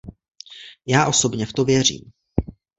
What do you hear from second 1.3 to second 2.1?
v to věřím.